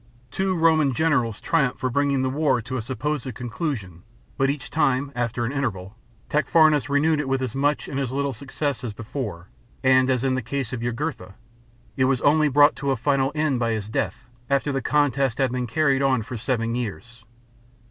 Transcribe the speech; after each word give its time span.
Two 0.31 0.55
Roman 0.57 0.95
generals 0.95 1.39
triumphed 1.39 1.79
for 1.79 1.91
bringing 1.91 2.23
the 2.23 2.29
war 2.31 2.59
to 2.59 2.75
a 2.75 2.81
supposed 2.81 3.31
conclusion, 3.35 4.01
but 4.35 4.49
each 4.49 4.71
time, 4.71 5.11
after 5.13 5.45
an 5.45 5.51
interval, 5.51 5.95
Tacfarinas 6.27 6.89
renewed 6.89 7.19
it 7.19 7.27
with 7.29 7.39
as 7.43 7.53
much 7.53 7.87
and 7.87 7.99
as 7.99 8.11
little 8.11 8.33
success 8.33 8.83
as 8.83 8.93
before; 8.95 9.49
and, 9.83 10.09
as 10.09 10.23
in 10.23 10.33
the 10.33 10.41
case 10.41 10.73
of 10.73 10.81
Jugurtha, 10.81 11.35
it 11.95 12.05
was 12.05 12.19
only 12.21 12.47
brought 12.47 12.75
to 12.77 12.89
a 12.89 12.95
final 12.95 13.31
end 13.35 13.59
by 13.59 13.73
his 13.73 13.89
death, 13.89 14.27
after 14.49 14.71
the 14.71 14.81
contest 14.81 15.37
had 15.37 15.51
been 15.51 15.67
carried 15.67 16.01
on 16.01 16.23
for 16.23 16.35
seven 16.35 16.73
years 16.73 17.23
(a. 17.23 17.25